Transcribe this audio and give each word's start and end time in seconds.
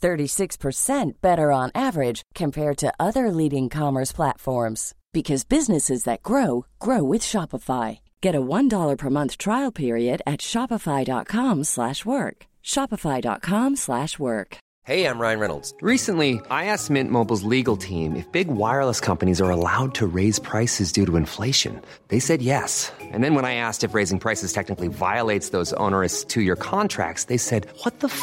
36% 0.00 1.12
better 1.20 1.52
on 1.52 1.70
average 1.74 2.22
compared 2.34 2.76
to 2.78 2.92
other 2.98 3.30
leading 3.30 3.68
commerce 3.68 4.12
platforms 4.12 4.94
because 5.12 5.44
businesses 5.44 6.04
that 6.04 6.22
grow 6.22 6.66
grow 6.78 7.02
with 7.02 7.22
Shopify. 7.22 7.98
Get 8.20 8.34
a 8.34 8.40
$1 8.40 8.96
per 8.96 9.10
month 9.10 9.36
trial 9.38 9.72
period 9.72 10.22
at 10.26 10.40
shopify.com/work. 10.40 12.36
shopify.com/work. 12.62 14.56
Hey, 14.86 15.04
I'm 15.06 15.20
Ryan 15.20 15.40
Reynolds. 15.40 15.74
Recently, 15.82 16.40
I 16.50 16.64
asked 16.72 16.88
Mint 16.90 17.10
Mobile's 17.10 17.42
legal 17.42 17.76
team 17.76 18.16
if 18.16 18.26
big 18.32 18.48
wireless 18.48 18.98
companies 18.98 19.40
are 19.40 19.50
allowed 19.50 19.94
to 19.96 20.06
raise 20.06 20.38
prices 20.40 20.90
due 20.90 21.04
to 21.06 21.16
inflation. 21.16 21.80
They 22.08 22.18
said 22.18 22.40
yes. 22.42 22.90
And 23.12 23.22
then 23.22 23.34
when 23.34 23.44
I 23.44 23.54
asked 23.54 23.84
if 23.84 23.94
raising 23.94 24.18
prices 24.18 24.52
technically 24.54 24.88
violates 24.88 25.50
those 25.50 25.74
onerous 25.74 26.24
2-year 26.24 26.56
contracts, 26.56 27.24
they 27.24 27.36
said, 27.36 27.66
"What 27.84 28.00
the 28.00 28.08
f- 28.08 28.22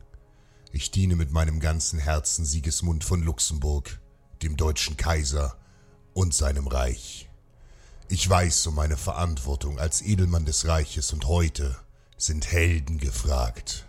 Ich 0.73 0.89
diene 0.89 1.17
mit 1.17 1.31
meinem 1.31 1.59
ganzen 1.59 1.99
Herzen 1.99 2.45
Sigismund 2.45 3.03
von 3.03 3.21
Luxemburg, 3.21 3.99
dem 4.41 4.55
deutschen 4.55 4.95
Kaiser 4.95 5.57
und 6.13 6.33
seinem 6.33 6.67
Reich. 6.67 7.29
Ich 8.07 8.29
weiß 8.29 8.67
um 8.67 8.75
meine 8.75 8.95
Verantwortung 8.95 9.79
als 9.79 10.01
Edelmann 10.01 10.45
des 10.45 10.67
Reiches 10.67 11.11
und 11.11 11.27
heute 11.27 11.75
sind 12.17 12.51
Helden 12.51 12.99
gefragt. 12.99 13.85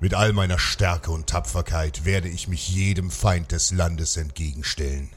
Mit 0.00 0.14
all 0.14 0.32
meiner 0.32 0.58
Stärke 0.58 1.10
und 1.10 1.26
Tapferkeit 1.26 2.06
werde 2.06 2.28
ich 2.28 2.48
mich 2.48 2.70
jedem 2.70 3.10
Feind 3.10 3.52
des 3.52 3.70
Landes 3.70 4.16
entgegenstellen. 4.16 5.10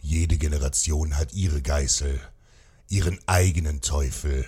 Jede 0.00 0.36
Generation 0.36 1.16
hat 1.16 1.32
ihre 1.32 1.62
Geißel, 1.62 2.20
ihren 2.90 3.18
eigenen 3.26 3.80
Teufel. 3.80 4.46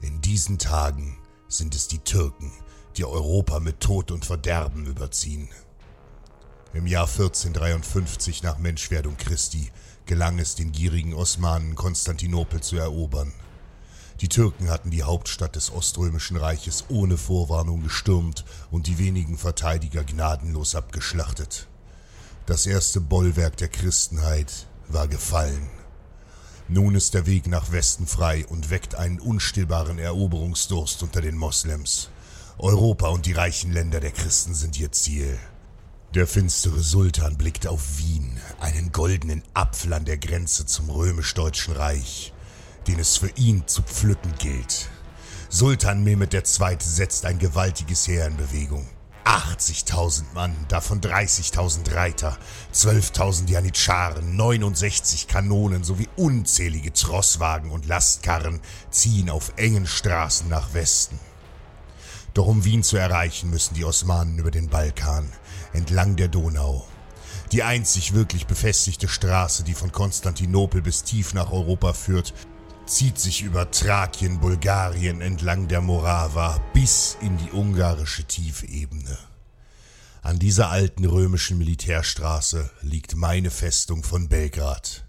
In 0.00 0.20
diesen 0.20 0.58
Tagen 0.58 1.16
sind 1.48 1.74
es 1.74 1.88
die 1.88 1.98
Türken, 1.98 2.52
die 2.96 3.04
Europa 3.04 3.60
mit 3.60 3.80
Tod 3.80 4.10
und 4.10 4.24
Verderben 4.24 4.86
überziehen. 4.86 5.48
Im 6.72 6.86
Jahr 6.86 7.06
1453 7.06 8.42
nach 8.42 8.58
Menschwerdung 8.58 9.16
Christi 9.16 9.70
gelang 10.06 10.38
es 10.38 10.54
den 10.54 10.72
gierigen 10.72 11.14
Osmanen 11.14 11.76
Konstantinopel 11.76 12.60
zu 12.60 12.76
erobern. 12.76 13.32
Die 14.20 14.28
Türken 14.28 14.70
hatten 14.70 14.90
die 14.90 15.02
Hauptstadt 15.02 15.56
des 15.56 15.72
Oströmischen 15.72 16.36
Reiches 16.36 16.84
ohne 16.88 17.16
Vorwarnung 17.16 17.82
gestürmt 17.82 18.44
und 18.70 18.86
die 18.86 18.98
wenigen 18.98 19.38
Verteidiger 19.38 20.04
gnadenlos 20.04 20.74
abgeschlachtet. 20.74 21.68
Das 22.46 22.66
erste 22.66 23.00
Bollwerk 23.00 23.56
der 23.56 23.68
Christenheit 23.68 24.66
war 24.88 25.08
gefallen. 25.08 25.68
Nun 26.68 26.94
ist 26.94 27.12
der 27.12 27.26
Weg 27.26 27.46
nach 27.46 27.72
Westen 27.72 28.06
frei 28.06 28.46
und 28.46 28.70
weckt 28.70 28.94
einen 28.94 29.20
unstillbaren 29.20 29.98
Eroberungsdurst 29.98 31.02
unter 31.02 31.20
den 31.20 31.36
Moslems. 31.36 32.08
Europa 32.56 33.08
und 33.08 33.26
die 33.26 33.32
reichen 33.32 33.70
Länder 33.72 34.00
der 34.00 34.12
Christen 34.12 34.54
sind 34.54 34.80
ihr 34.80 34.90
Ziel. 34.90 35.38
Der 36.14 36.26
finstere 36.26 36.80
Sultan 36.80 37.36
blickt 37.36 37.66
auf 37.66 37.98
Wien, 37.98 38.40
einen 38.60 38.92
goldenen 38.92 39.42
Apfel 39.52 39.92
an 39.92 40.06
der 40.06 40.16
Grenze 40.16 40.64
zum 40.64 40.88
römisch-deutschen 40.88 41.74
Reich, 41.74 42.32
den 42.86 42.98
es 42.98 43.18
für 43.18 43.30
ihn 43.36 43.66
zu 43.66 43.82
pflücken 43.82 44.32
gilt. 44.38 44.88
Sultan 45.50 46.02
Mehmed 46.02 46.32
II. 46.32 46.76
setzt 46.78 47.26
ein 47.26 47.38
gewaltiges 47.38 48.08
Heer 48.08 48.26
in 48.26 48.36
Bewegung. 48.38 48.88
80.000 49.24 50.24
Mann, 50.34 50.54
davon 50.68 51.00
30.000 51.00 51.94
Reiter, 51.94 52.36
12.000 52.74 53.48
Janitscharen, 53.50 54.36
69 54.36 55.28
Kanonen 55.28 55.82
sowie 55.82 56.08
unzählige 56.16 56.92
Trosswagen 56.92 57.70
und 57.70 57.86
Lastkarren 57.86 58.60
ziehen 58.90 59.30
auf 59.30 59.52
engen 59.56 59.86
Straßen 59.86 60.48
nach 60.48 60.74
Westen. 60.74 61.18
Doch 62.34 62.46
um 62.46 62.64
Wien 62.64 62.82
zu 62.82 62.96
erreichen, 62.96 63.50
müssen 63.50 63.74
die 63.74 63.84
Osmanen 63.84 64.38
über 64.38 64.50
den 64.50 64.68
Balkan, 64.68 65.32
entlang 65.72 66.16
der 66.16 66.28
Donau. 66.28 66.86
Die 67.52 67.62
einzig 67.62 68.12
wirklich 68.12 68.46
befestigte 68.46 69.06
Straße, 69.06 69.62
die 69.62 69.74
von 69.74 69.92
Konstantinopel 69.92 70.82
bis 70.82 71.04
tief 71.04 71.34
nach 71.34 71.52
Europa 71.52 71.92
führt, 71.92 72.34
zieht 72.86 73.18
sich 73.18 73.42
über 73.42 73.70
Thrakien, 73.70 74.40
Bulgarien 74.40 75.20
entlang 75.20 75.68
der 75.68 75.80
Morava 75.80 76.60
bis 76.72 77.16
in 77.20 77.36
die 77.38 77.50
ungarische 77.52 78.24
Tiefebene. 78.24 79.18
An 80.22 80.38
dieser 80.38 80.70
alten 80.70 81.04
römischen 81.04 81.58
Militärstraße 81.58 82.70
liegt 82.82 83.16
meine 83.16 83.50
Festung 83.50 84.02
von 84.02 84.28
Belgrad. 84.28 85.04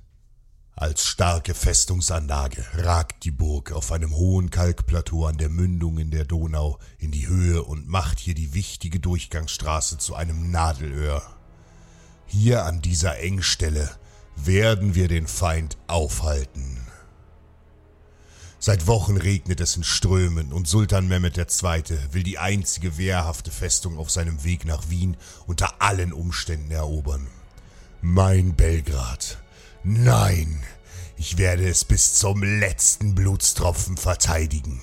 Als 0.77 1.05
starke 1.05 1.53
Festungsanlage 1.53 2.65
ragt 2.73 3.23
die 3.23 3.31
Burg 3.31 3.71
auf 3.71 3.93
einem 3.93 4.13
hohen 4.13 4.49
Kalkplateau 4.49 5.25
an 5.25 5.37
der 5.37 5.47
Mündung 5.47 5.99
in 5.99 6.11
der 6.11 6.25
Donau 6.25 6.79
in 6.97 7.11
die 7.11 7.27
Höhe 7.27 7.63
und 7.63 7.87
macht 7.87 8.19
hier 8.19 8.35
die 8.35 8.53
wichtige 8.53 8.99
Durchgangsstraße 8.99 9.97
zu 9.97 10.15
einem 10.15 10.51
Nadelöhr. 10.51 11.23
Hier 12.25 12.65
an 12.65 12.81
dieser 12.81 13.19
Engstelle 13.19 13.89
werden 14.35 14.95
wir 14.95 15.07
den 15.07 15.27
Feind 15.27 15.77
aufhalten. 15.87 16.74
Seit 18.65 18.87
Wochen 18.87 19.17
regnet 19.17 19.61
es 19.61 19.77
in 19.77 19.83
Strömen 19.83 20.51
und 20.51 20.67
Sultan 20.67 21.07
Mehmed 21.07 21.37
II. 21.37 21.83
will 22.13 22.23
die 22.23 22.39
einzige 22.39 22.97
wehrhafte 22.97 23.51
Festung 23.51 23.99
auf 23.99 24.09
seinem 24.09 24.43
Weg 24.43 24.65
nach 24.65 24.89
Wien 24.89 25.17
unter 25.45 25.83
allen 25.83 26.11
Umständen 26.11 26.71
erobern. 26.71 27.27
Mein 28.01 28.55
Belgrad. 28.55 29.37
Nein, 29.83 30.63
ich 31.15 31.37
werde 31.37 31.69
es 31.69 31.85
bis 31.85 32.15
zum 32.15 32.41
letzten 32.41 33.13
Blutstropfen 33.13 33.97
verteidigen. 33.97 34.81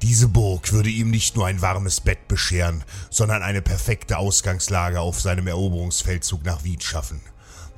Diese 0.00 0.28
Burg 0.28 0.72
würde 0.72 0.88
ihm 0.88 1.10
nicht 1.10 1.36
nur 1.36 1.46
ein 1.46 1.60
warmes 1.60 2.00
Bett 2.00 2.28
bescheren, 2.28 2.82
sondern 3.10 3.42
eine 3.42 3.60
perfekte 3.60 4.16
Ausgangslage 4.16 5.02
auf 5.02 5.20
seinem 5.20 5.48
Eroberungsfeldzug 5.48 6.46
nach 6.46 6.64
Wien 6.64 6.80
schaffen. 6.80 7.20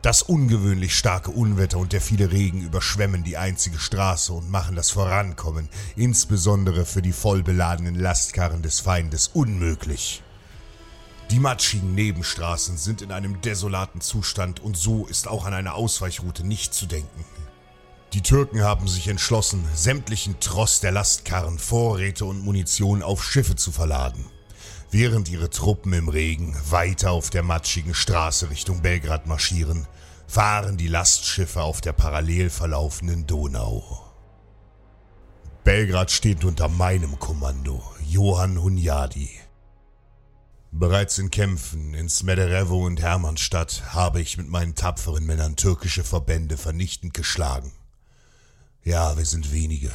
Das 0.04 0.20
ungewöhnlich 0.20 0.98
starke 0.98 1.30
Unwetter 1.30 1.78
und 1.78 1.94
der 1.94 2.02
viele 2.02 2.30
Regen 2.30 2.60
überschwemmen 2.60 3.24
die 3.24 3.38
einzige 3.38 3.78
Straße 3.78 4.34
und 4.34 4.50
machen 4.50 4.76
das 4.76 4.90
Vorankommen, 4.90 5.70
insbesondere 5.96 6.84
für 6.84 7.00
die 7.00 7.14
vollbeladenen 7.14 7.94
Lastkarren 7.94 8.60
des 8.60 8.80
Feindes, 8.80 9.30
unmöglich. 9.32 10.22
Die 11.30 11.38
matschigen 11.38 11.94
Nebenstraßen 11.94 12.76
sind 12.76 13.00
in 13.00 13.12
einem 13.12 13.40
desolaten 13.40 14.02
Zustand 14.02 14.60
und 14.60 14.76
so 14.76 15.06
ist 15.06 15.26
auch 15.26 15.46
an 15.46 15.54
eine 15.54 15.72
Ausweichroute 15.72 16.46
nicht 16.46 16.74
zu 16.74 16.84
denken. 16.84 17.24
Die 18.12 18.20
Türken 18.20 18.60
haben 18.60 18.86
sich 18.86 19.08
entschlossen, 19.08 19.64
sämtlichen 19.74 20.38
Tross 20.38 20.80
der 20.80 20.92
Lastkarren, 20.92 21.58
Vorräte 21.58 22.26
und 22.26 22.44
Munition 22.44 23.02
auf 23.02 23.24
Schiffe 23.24 23.56
zu 23.56 23.72
verladen. 23.72 24.26
Während 24.94 25.29
ihre 25.29 25.50
Truppen 25.50 25.93
im 25.93 26.08
Regen 26.08 26.55
weiter 26.70 27.11
auf 27.11 27.29
der 27.29 27.43
matschigen 27.43 27.94
Straße 27.94 28.49
Richtung 28.49 28.81
Belgrad 28.81 29.26
marschieren, 29.26 29.88
fahren 30.29 30.76
die 30.76 30.87
Lastschiffe 30.87 31.62
auf 31.62 31.81
der 31.81 31.93
parallel 31.93 32.49
verlaufenden 32.49 33.26
Donau. 33.26 34.14
Belgrad 35.64 36.12
steht 36.12 36.44
unter 36.44 36.69
meinem 36.69 37.19
Kommando, 37.19 37.82
Johann 38.06 38.62
Hunyadi. 38.62 39.31
Bereits 40.70 41.19
in 41.19 41.32
Kämpfen 41.32 41.94
in 41.94 42.08
Smederevo 42.08 42.87
und 42.87 43.02
Hermannstadt 43.02 43.94
habe 43.94 44.20
ich 44.20 44.37
mit 44.37 44.46
meinen 44.46 44.76
tapferen 44.76 45.26
Männern 45.26 45.56
türkische 45.56 46.05
Verbände 46.05 46.56
vernichtend 46.56 47.14
geschlagen. 47.14 47.73
Ja, 48.85 49.17
wir 49.17 49.25
sind 49.25 49.50
wenige. 49.50 49.91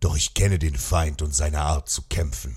Doch 0.00 0.16
ich 0.16 0.32
kenne 0.32 0.58
den 0.58 0.76
Feind 0.76 1.20
und 1.20 1.34
seine 1.34 1.60
Art 1.60 1.90
zu 1.90 2.00
kämpfen. 2.08 2.56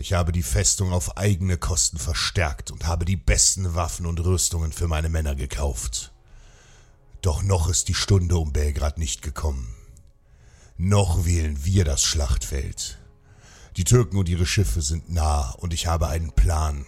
Ich 0.00 0.12
habe 0.12 0.30
die 0.30 0.44
Festung 0.44 0.92
auf 0.92 1.16
eigene 1.16 1.58
Kosten 1.58 1.98
verstärkt 1.98 2.70
und 2.70 2.86
habe 2.86 3.04
die 3.04 3.16
besten 3.16 3.74
Waffen 3.74 4.06
und 4.06 4.24
Rüstungen 4.24 4.72
für 4.72 4.86
meine 4.86 5.08
Männer 5.08 5.34
gekauft. 5.34 6.12
Doch 7.20 7.42
noch 7.42 7.68
ist 7.68 7.88
die 7.88 7.94
Stunde 7.94 8.38
um 8.38 8.52
Belgrad 8.52 8.98
nicht 8.98 9.22
gekommen. 9.22 9.74
Noch 10.76 11.26
wählen 11.26 11.64
wir 11.64 11.84
das 11.84 12.04
Schlachtfeld. 12.04 12.96
Die 13.76 13.82
Türken 13.82 14.18
und 14.18 14.28
ihre 14.28 14.46
Schiffe 14.46 14.82
sind 14.82 15.10
nah 15.10 15.50
und 15.58 15.74
ich 15.74 15.88
habe 15.88 16.06
einen 16.06 16.30
Plan. 16.30 16.86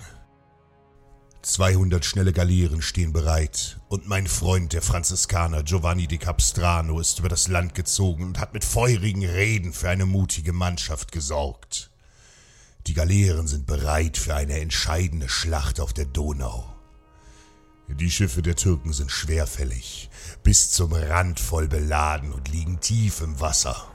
200 1.42 2.04
schnelle 2.04 2.32
Galeeren 2.32 2.80
stehen 2.80 3.12
bereit 3.12 3.80
und 3.88 4.06
mein 4.06 4.28
Freund, 4.28 4.72
der 4.72 4.82
Franziskaner 4.82 5.64
Giovanni 5.64 6.06
di 6.06 6.18
Capistrano, 6.18 7.00
ist 7.00 7.18
über 7.18 7.28
das 7.28 7.48
Land 7.48 7.74
gezogen 7.74 8.22
und 8.22 8.38
hat 8.38 8.54
mit 8.54 8.64
feurigen 8.64 9.24
Reden 9.24 9.72
für 9.72 9.88
eine 9.88 10.06
mutige 10.06 10.52
Mannschaft 10.52 11.10
gesorgt. 11.10 11.89
Die 12.86 12.94
Galeeren 12.94 13.46
sind 13.46 13.66
bereit 13.66 14.16
für 14.16 14.34
eine 14.34 14.58
entscheidende 14.58 15.28
Schlacht 15.28 15.80
auf 15.80 15.92
der 15.92 16.06
Donau. 16.06 16.64
Die 17.88 18.10
Schiffe 18.10 18.40
der 18.40 18.56
Türken 18.56 18.92
sind 18.92 19.10
schwerfällig, 19.10 20.10
bis 20.42 20.70
zum 20.70 20.92
Rand 20.92 21.40
voll 21.40 21.68
beladen 21.68 22.32
und 22.32 22.48
liegen 22.48 22.80
tief 22.80 23.20
im 23.20 23.40
Wasser. 23.40 23.90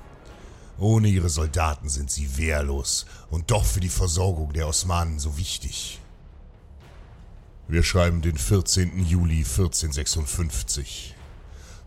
Ohne 0.78 1.08
ihre 1.08 1.30
Soldaten 1.30 1.88
sind 1.88 2.12
sie 2.12 2.38
wehrlos 2.38 3.06
und 3.30 3.52
doch 3.52 3.64
für 3.64 3.80
die 3.80 3.90
Versorgung 3.90 4.52
der 4.52 4.68
Osmanen 4.68 5.20
so 5.20 5.38
wichtig. 5.38 6.02
Wir 7.68 7.82
schreiben 7.82 8.22
den 8.22 8.38
14. 8.38 9.04
Juli 9.06 9.40
1456. 9.40 11.16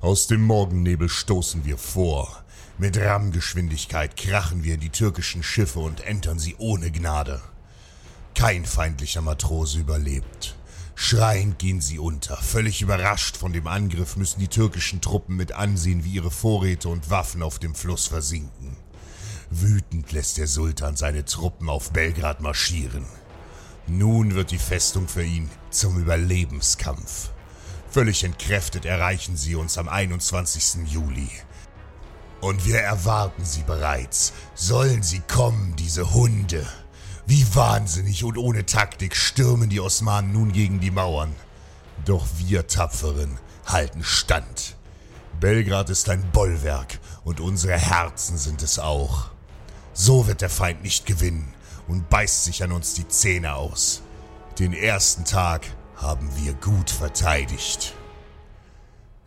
Aus 0.00 0.26
dem 0.26 0.42
Morgennebel 0.42 1.08
stoßen 1.08 1.64
wir 1.64 1.76
vor. 1.76 2.42
Mit 2.80 2.96
Rammgeschwindigkeit 2.96 4.16
krachen 4.16 4.62
wir 4.62 4.76
die 4.76 4.90
türkischen 4.90 5.42
Schiffe 5.42 5.80
und 5.80 6.00
entern 6.02 6.38
sie 6.38 6.54
ohne 6.58 6.92
Gnade. 6.92 7.42
Kein 8.36 8.64
feindlicher 8.64 9.20
Matrose 9.20 9.80
überlebt. 9.80 10.56
Schreiend 10.94 11.58
gehen 11.58 11.80
sie 11.80 11.98
unter. 11.98 12.36
Völlig 12.36 12.80
überrascht 12.80 13.36
von 13.36 13.52
dem 13.52 13.66
Angriff 13.66 14.16
müssen 14.16 14.38
die 14.38 14.46
türkischen 14.46 15.00
Truppen 15.00 15.34
mit 15.34 15.50
ansehen, 15.50 16.04
wie 16.04 16.12
ihre 16.12 16.30
Vorräte 16.30 16.88
und 16.88 17.10
Waffen 17.10 17.42
auf 17.42 17.58
dem 17.58 17.74
Fluss 17.74 18.06
versinken. 18.06 18.76
Wütend 19.50 20.12
lässt 20.12 20.38
der 20.38 20.46
Sultan 20.46 20.94
seine 20.94 21.24
Truppen 21.24 21.68
auf 21.68 21.92
Belgrad 21.92 22.40
marschieren. 22.40 23.06
Nun 23.88 24.36
wird 24.36 24.52
die 24.52 24.58
Festung 24.58 25.08
für 25.08 25.24
ihn 25.24 25.50
zum 25.70 25.98
Überlebenskampf. 25.98 27.30
Völlig 27.90 28.22
entkräftet 28.22 28.84
erreichen 28.84 29.36
sie 29.36 29.56
uns 29.56 29.78
am 29.78 29.88
21. 29.88 30.86
Juli. 30.86 31.28
Und 32.40 32.64
wir 32.66 32.78
erwarten 32.80 33.44
sie 33.44 33.62
bereits. 33.62 34.32
Sollen 34.54 35.02
sie 35.02 35.20
kommen, 35.20 35.74
diese 35.76 36.12
Hunde? 36.14 36.66
Wie 37.26 37.44
wahnsinnig 37.54 38.24
und 38.24 38.38
ohne 38.38 38.64
Taktik 38.64 39.14
stürmen 39.16 39.68
die 39.68 39.80
Osmanen 39.80 40.32
nun 40.32 40.52
gegen 40.52 40.80
die 40.80 40.90
Mauern. 40.90 41.34
Doch 42.04 42.26
wir 42.38 42.66
Tapferen 42.66 43.38
halten 43.66 44.02
stand. 44.04 44.76
Belgrad 45.40 45.90
ist 45.90 46.08
ein 46.08 46.30
Bollwerk 46.32 46.98
und 47.24 47.40
unsere 47.40 47.78
Herzen 47.78 48.38
sind 48.38 48.62
es 48.62 48.78
auch. 48.78 49.26
So 49.92 50.26
wird 50.26 50.40
der 50.40 50.50
Feind 50.50 50.82
nicht 50.82 51.06
gewinnen 51.06 51.52
und 51.86 52.08
beißt 52.08 52.44
sich 52.44 52.62
an 52.62 52.72
uns 52.72 52.94
die 52.94 53.08
Zähne 53.08 53.54
aus. 53.54 54.02
Den 54.58 54.72
ersten 54.72 55.24
Tag 55.24 55.66
haben 55.96 56.30
wir 56.36 56.54
gut 56.54 56.90
verteidigt. 56.90 57.94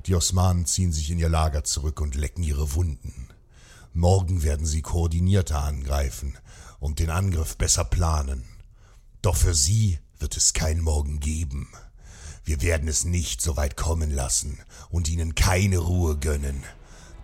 Die 0.08 0.16
Osmanen 0.16 0.66
ziehen 0.66 0.92
sich 0.92 1.12
in 1.12 1.20
ihr 1.20 1.30
Lager 1.30 1.64
zurück 1.64 2.02
und 2.02 2.16
lecken 2.16 2.44
ihre 2.44 2.74
Wunden. 2.74 3.28
Morgen 3.94 4.42
werden 4.42 4.66
sie 4.66 4.82
koordinierter 4.82 5.64
angreifen 5.64 6.38
und 6.80 7.00
den 7.00 7.10
Angriff 7.10 7.58
besser 7.58 7.84
planen. 7.84 8.46
Doch 9.22 9.36
für 9.36 9.54
sie 9.54 10.00
wird 10.18 10.38
es 10.38 10.54
kein 10.54 10.80
Morgen 10.80 11.20
geben. 11.20 11.70
Wir 12.44 12.62
werden 12.62 12.88
es 12.88 13.04
nicht 13.04 13.42
so 13.42 13.58
weit 13.58 13.78
kommen 13.78 14.10
lassen 14.10 14.60
und 14.90 15.08
ihnen 15.10 15.36
keine 15.36 15.78
Ruhe 15.78 16.18
gönnen. 16.18 16.64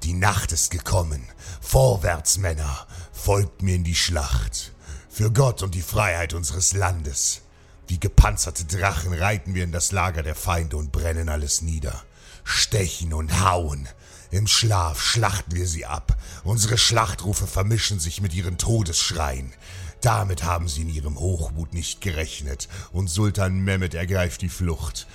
Die 0.04 0.14
Nacht 0.14 0.52
ist 0.52 0.70
gekommen. 0.70 1.24
Vorwärts, 1.60 2.38
Männer, 2.38 2.86
folgt 3.12 3.64
mir 3.64 3.76
in 3.76 3.84
die 3.84 3.96
Schlacht. 3.96 4.74
Für 5.10 5.32
Gott 5.32 5.64
und 5.64 5.74
die 5.74 5.82
Freiheit 5.82 6.36
unseres 6.36 6.74
Landes. 6.74 7.42
Wie 7.88 8.00
gepanzerte 8.00 8.66
Drachen 8.66 9.14
reiten 9.14 9.56
wir 9.56 9.64
in 9.64 9.72
das 9.72 9.92
Lager 9.92 10.22
der 10.22 10.36
Feinde 10.36 10.78
und 10.78 10.92
brennen 10.92 11.30
alles 11.30 11.62
nieder. 11.62 12.04
Stechen 12.48 13.14
und 13.14 13.42
hauen, 13.42 13.90
im 14.32 14.48
Schlaf 14.48 15.02
schlachten 15.02 15.54
wir 15.54 15.68
sie 15.68 15.86
ab. 15.86 16.18
Unsere 16.46 16.78
Schlachtrufe 16.78 17.46
vermischen 17.46 18.00
sich 18.00 18.22
mit 18.22 18.34
ihren 18.34 18.58
Todesschreien. 18.58 19.54
Damit 20.02 20.44
haben 20.44 20.70
sie 20.70 20.84
in 20.84 20.90
ihrem 20.90 21.20
Hochmut 21.20 21.74
nicht 21.74 22.00
gerechnet, 22.00 22.70
und 22.94 23.10
Sultan 23.10 23.60
Mehmet 23.60 23.94
ergreift 23.94 24.42
die 24.42 24.50
Flucht. 24.50 25.08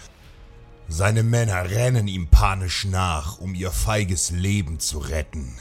Seine 0.89 1.23
Männer 1.23 1.71
rennen 1.71 2.07
ihm 2.07 2.29
panisch 2.29 2.85
nach, 2.85 3.39
um 3.39 3.55
ihr 3.55 3.71
feiges 3.71 4.31
Leben 4.31 4.79
zu 4.79 4.99
retten. 4.99 5.57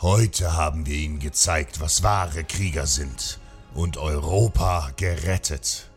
Heute 0.00 0.54
haben 0.54 0.86
wir 0.86 0.96
ihnen 0.96 1.20
gezeigt, 1.20 1.78
was 1.80 2.02
wahre 2.02 2.42
Krieger 2.42 2.86
sind 2.86 3.38
und 3.74 3.98
Europa 3.98 4.90
gerettet. 4.96 5.90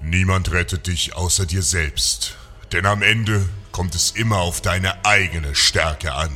Niemand 0.00 0.50
rettet 0.50 0.86
dich 0.86 1.14
außer 1.14 1.46
dir 1.46 1.62
selbst, 1.62 2.36
denn 2.72 2.86
am 2.86 3.02
Ende 3.02 3.48
kommt 3.70 3.94
es 3.94 4.12
immer 4.12 4.38
auf 4.38 4.60
deine 4.60 5.04
eigene 5.04 5.54
Stärke 5.54 6.14
an. 6.14 6.30